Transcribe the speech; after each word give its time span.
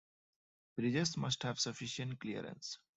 Bridges 0.77 1.15
must 1.15 1.43
have 1.43 1.59
sufficient 1.59 2.19
clearance. 2.19 2.79